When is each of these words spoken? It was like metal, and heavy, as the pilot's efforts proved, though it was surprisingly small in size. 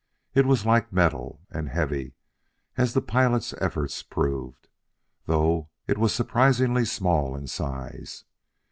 It 0.33 0.47
was 0.47 0.65
like 0.65 0.91
metal, 0.91 1.41
and 1.51 1.69
heavy, 1.69 2.15
as 2.75 2.95
the 2.95 3.03
pilot's 3.03 3.53
efforts 3.61 4.01
proved, 4.01 4.67
though 5.27 5.69
it 5.85 5.99
was 5.99 6.11
surprisingly 6.11 6.85
small 6.85 7.35
in 7.35 7.45
size. 7.45 8.23